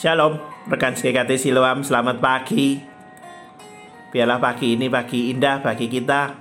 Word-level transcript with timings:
Shalom, 0.00 0.40
rekan 0.64 0.96
GKT 0.96 1.36
Siloam, 1.36 1.84
selamat 1.84 2.24
pagi. 2.24 2.80
Biarlah 4.08 4.40
pagi 4.40 4.72
ini 4.72 4.88
pagi 4.88 5.28
indah 5.28 5.60
bagi 5.60 5.92
kita. 5.92 6.40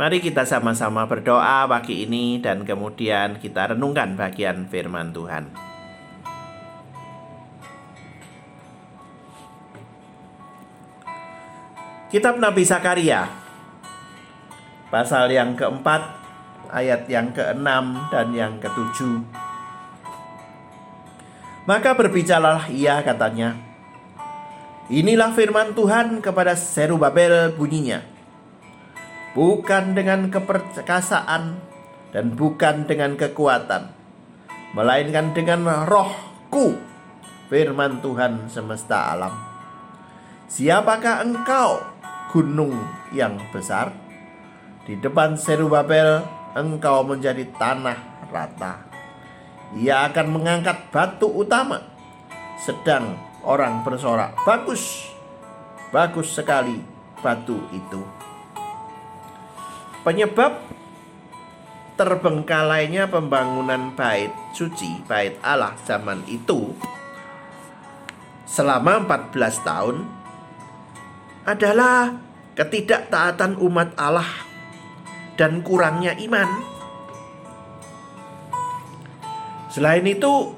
Mari 0.00 0.24
kita 0.24 0.48
sama-sama 0.48 1.04
berdoa 1.04 1.68
pagi 1.68 2.08
ini 2.08 2.40
dan 2.40 2.64
kemudian 2.64 3.36
kita 3.36 3.76
renungkan 3.76 4.16
bagian 4.16 4.64
firman 4.64 5.12
Tuhan. 5.12 5.52
Kitab 12.08 12.40
Nabi 12.40 12.64
Sakaria 12.64 13.28
Pasal 14.88 15.28
yang 15.36 15.52
keempat 15.52 16.00
Ayat 16.72 17.04
yang 17.12 17.28
keenam 17.36 18.08
dan 18.08 18.32
yang 18.32 18.56
ketujuh 18.56 19.41
maka 21.68 21.94
berbicaralah 21.94 22.70
ia 22.70 22.98
katanya 23.02 23.72
Inilah 24.92 25.32
firman 25.32 25.72
Tuhan 25.72 26.20
kepada 26.20 26.52
Serubabel 26.52 27.56
bunyinya. 27.56 28.04
Bukan 29.32 29.96
dengan 29.96 30.28
keperkasaan 30.28 31.56
dan 32.12 32.24
bukan 32.36 32.84
dengan 32.84 33.16
kekuatan 33.16 33.88
Melainkan 34.76 35.32
dengan 35.32 35.88
rohku 35.88 36.76
Firman 37.48 38.04
Tuhan 38.04 38.52
semesta 38.52 39.16
alam. 39.16 39.32
Siapakah 40.52 41.24
engkau 41.24 41.80
gunung 42.32 42.76
yang 43.16 43.40
besar? 43.48 43.96
Di 44.84 45.00
depan 45.00 45.40
Serubabel 45.40 46.20
engkau 46.52 47.00
menjadi 47.00 47.48
tanah 47.56 48.28
rata 48.28 48.91
ia 49.76 50.08
akan 50.10 50.26
mengangkat 50.36 50.88
batu 50.92 51.28
utama. 51.28 51.80
Sedang 52.60 53.16
orang 53.42 53.82
bersorak, 53.82 54.36
"Bagus, 54.44 55.08
bagus 55.90 56.32
sekali 56.32 56.80
batu 57.20 57.58
itu." 57.72 58.02
Penyebab 60.02 60.58
terbengkalainya 61.94 63.06
pembangunan 63.06 63.94
bait 63.94 64.34
suci, 64.50 65.04
bait 65.06 65.38
Allah 65.44 65.78
zaman 65.86 66.26
itu 66.26 66.74
selama 68.52 69.00
14 69.08 69.64
tahun 69.64 69.96
adalah 71.48 72.20
ketidaktaatan 72.52 73.56
umat 73.64 73.96
Allah 73.96 74.28
dan 75.40 75.64
kurangnya 75.64 76.12
iman. 76.20 76.71
Selain 79.72 80.04
itu, 80.04 80.52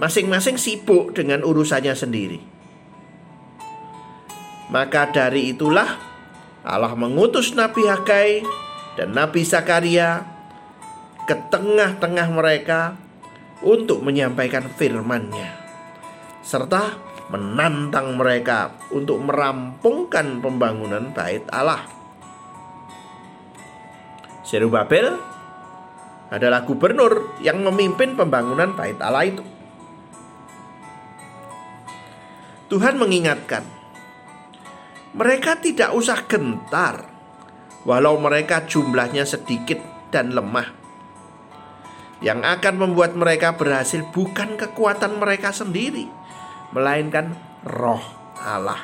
masing-masing 0.00 0.56
sibuk 0.56 1.12
dengan 1.12 1.44
urusannya 1.44 1.92
sendiri. 1.92 2.40
Maka 4.72 5.12
dari 5.12 5.52
itulah 5.52 6.00
Allah 6.64 6.96
mengutus 6.96 7.52
Nabi 7.52 7.84
Hagai 7.84 8.40
dan 8.96 9.12
Nabi 9.12 9.44
Zakaria 9.44 10.24
ke 11.28 11.36
tengah-tengah 11.52 12.28
mereka 12.32 12.96
untuk 13.60 14.00
menyampaikan 14.00 14.72
firman-Nya 14.72 15.62
serta 16.42 16.98
menantang 17.30 18.18
mereka 18.18 18.76
untuk 18.90 19.22
merampungkan 19.22 20.42
pembangunan 20.42 21.14
bait 21.14 21.46
Allah. 21.48 21.86
Serubabel 24.42 25.16
adalah 26.32 26.64
gubernur 26.64 27.36
yang 27.44 27.60
memimpin 27.60 28.16
pembangunan 28.16 28.72
bait 28.72 28.96
Allah 29.04 29.28
itu. 29.28 29.44
Tuhan 32.72 32.96
mengingatkan, 32.96 33.60
mereka 35.12 35.60
tidak 35.60 35.92
usah 35.92 36.24
gentar, 36.24 37.04
walau 37.84 38.16
mereka 38.16 38.64
jumlahnya 38.64 39.28
sedikit 39.28 39.76
dan 40.08 40.32
lemah. 40.32 40.72
Yang 42.24 42.40
akan 42.48 42.74
membuat 42.80 43.12
mereka 43.12 43.60
berhasil 43.60 44.00
bukan 44.16 44.56
kekuatan 44.56 45.20
mereka 45.20 45.52
sendiri, 45.52 46.08
melainkan 46.72 47.36
roh 47.60 48.00
Allah. 48.40 48.80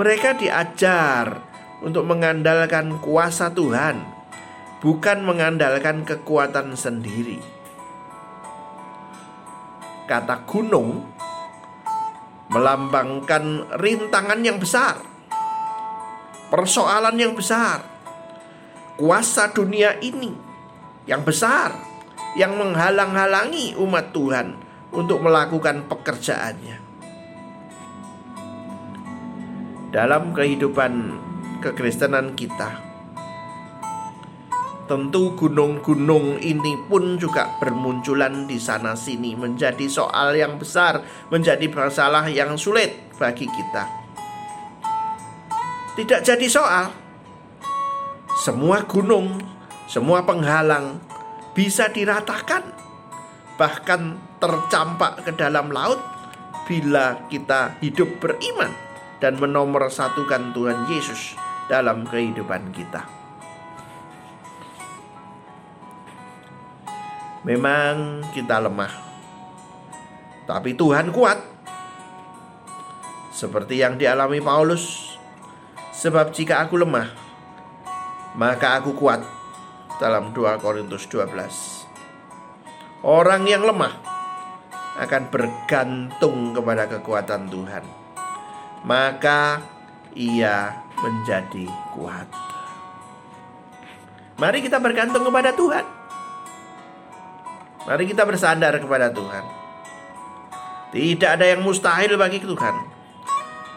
Mereka 0.00 0.40
diajar 0.40 1.44
untuk 1.84 2.08
mengandalkan 2.08 2.96
kuasa 3.04 3.52
Tuhan 3.52 4.15
bukan 4.80 5.24
mengandalkan 5.24 6.04
kekuatan 6.04 6.76
sendiri. 6.76 7.40
Kata 10.06 10.46
gunung 10.46 11.02
melambangkan 12.46 13.74
rintangan 13.74 14.40
yang 14.46 14.62
besar, 14.62 15.02
persoalan 16.46 17.18
yang 17.18 17.34
besar, 17.34 17.82
kuasa 18.94 19.50
dunia 19.50 19.98
ini 19.98 20.30
yang 21.10 21.26
besar 21.26 21.74
yang 22.38 22.54
menghalang-halangi 22.54 23.74
umat 23.80 24.14
Tuhan 24.14 24.54
untuk 24.94 25.24
melakukan 25.24 25.90
pekerjaannya. 25.90 26.78
Dalam 29.90 30.36
kehidupan 30.36 30.92
kekristenan 31.64 32.36
kita, 32.36 32.85
Tentu 34.86 35.34
gunung-gunung 35.34 36.38
ini 36.38 36.78
pun 36.86 37.18
juga 37.18 37.58
bermunculan 37.58 38.46
di 38.46 38.54
sana 38.54 38.94
sini 38.94 39.34
menjadi 39.34 39.90
soal 39.90 40.38
yang 40.38 40.62
besar, 40.62 41.02
menjadi 41.26 41.66
masalah 41.66 42.22
yang 42.30 42.54
sulit 42.54 42.94
bagi 43.18 43.50
kita. 43.50 43.82
Tidak 45.98 46.20
jadi 46.22 46.46
soal. 46.46 46.94
Semua 48.38 48.86
gunung, 48.86 49.42
semua 49.90 50.22
penghalang 50.22 51.02
bisa 51.50 51.90
diratakan, 51.90 52.62
bahkan 53.58 54.22
tercampak 54.38 55.26
ke 55.26 55.34
dalam 55.34 55.74
laut 55.74 55.98
bila 56.70 57.26
kita 57.26 57.74
hidup 57.82 58.22
beriman 58.22 58.70
dan 59.18 59.34
menomorsatukan 59.34 60.54
Tuhan 60.54 60.86
Yesus 60.86 61.34
dalam 61.66 62.06
kehidupan 62.06 62.70
kita. 62.70 63.15
Memang 67.46 68.26
kita 68.34 68.58
lemah, 68.58 68.90
tapi 70.50 70.74
Tuhan 70.74 71.14
kuat, 71.14 71.38
seperti 73.30 73.86
yang 73.86 73.94
dialami 73.94 74.42
Paulus. 74.42 75.14
Sebab 75.94 76.34
jika 76.34 76.66
aku 76.66 76.76
lemah, 76.76 77.08
maka 78.34 78.82
aku 78.82 78.98
kuat. 78.98 79.22
Dalam 79.96 80.36
2 80.36 80.60
Korintus 80.60 81.08
12. 81.08 81.32
Orang 83.00 83.48
yang 83.48 83.64
lemah 83.64 83.96
akan 85.00 85.32
bergantung 85.32 86.52
kepada 86.52 86.84
kekuatan 86.84 87.48
Tuhan. 87.48 87.80
Maka 88.84 89.64
ia 90.12 90.84
menjadi 91.00 91.64
kuat. 91.96 92.28
Mari 94.36 94.60
kita 94.60 94.76
bergantung 94.84 95.24
kepada 95.24 95.56
Tuhan. 95.56 95.95
Mari 97.86 98.02
kita 98.10 98.26
bersandar 98.26 98.74
kepada 98.82 99.14
Tuhan. 99.14 99.46
Tidak 100.90 101.30
ada 101.38 101.46
yang 101.46 101.62
mustahil 101.62 102.18
bagi 102.18 102.42
Tuhan, 102.42 102.76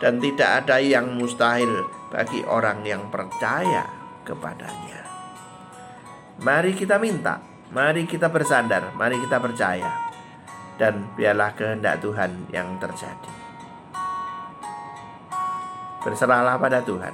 dan 0.01 0.17
tidak 0.17 0.65
ada 0.65 0.81
yang 0.81 1.13
mustahil 1.13 1.85
bagi 2.09 2.41
orang 2.41 2.81
yang 2.81 3.05
percaya 3.13 3.85
kepadanya. 4.25 5.05
Mari 6.41 6.73
kita 6.73 6.97
minta, 6.97 7.37
mari 7.69 8.09
kita 8.09 8.33
bersandar, 8.33 8.97
mari 8.97 9.21
kita 9.21 9.37
percaya, 9.37 10.09
dan 10.81 11.13
biarlah 11.13 11.53
kehendak 11.53 12.01
Tuhan 12.01 12.49
yang 12.49 12.81
terjadi. 12.81 13.33
Berserahlah 16.01 16.57
pada 16.57 16.81
Tuhan. 16.81 17.13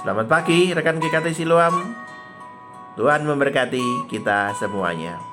Selamat 0.00 0.24
pagi 0.24 0.72
rekan 0.72 0.96
GKT 0.96 1.36
Siloam. 1.36 2.11
Tuhan 2.92 3.24
memberkati 3.24 4.04
kita 4.04 4.52
semuanya. 4.60 5.31